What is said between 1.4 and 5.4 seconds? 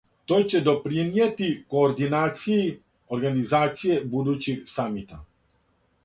у координацији организације будућих самита.